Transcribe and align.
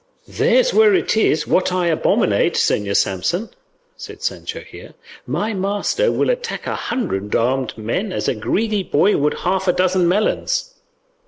"There's 0.27 0.73
where 0.73 0.95
it 0.95 1.15
is, 1.15 1.45
what 1.45 1.71
I 1.71 1.85
abominate, 1.85 2.55
Señor 2.55 2.95
Samson," 2.95 3.51
said 3.95 4.23
Sancho 4.23 4.61
here; 4.61 4.95
"my 5.27 5.53
master 5.53 6.11
will 6.11 6.31
attack 6.31 6.65
a 6.65 6.73
hundred 6.73 7.35
armed 7.35 7.77
men 7.77 8.11
as 8.11 8.27
a 8.27 8.33
greedy 8.33 8.81
boy 8.81 9.15
would 9.17 9.35
half 9.45 9.67
a 9.67 9.73
dozen 9.73 10.07
melons. 10.07 10.73